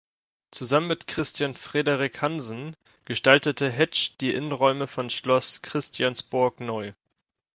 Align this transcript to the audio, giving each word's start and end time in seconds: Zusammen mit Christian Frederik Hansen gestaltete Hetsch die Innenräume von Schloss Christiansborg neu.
Zusammen 0.49 0.87
mit 0.87 1.05
Christian 1.05 1.53
Frederik 1.53 2.23
Hansen 2.23 2.75
gestaltete 3.05 3.69
Hetsch 3.69 4.13
die 4.19 4.33
Innenräume 4.33 4.87
von 4.87 5.11
Schloss 5.11 5.61
Christiansborg 5.61 6.59
neu. 6.59 6.93